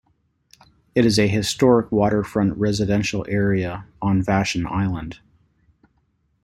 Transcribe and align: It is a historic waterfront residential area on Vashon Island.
It 0.95 1.05
is 1.05 1.19
a 1.19 1.27
historic 1.27 1.91
waterfront 1.91 2.57
residential 2.57 3.23
area 3.29 3.85
on 4.01 4.23
Vashon 4.23 4.65
Island. 4.65 5.19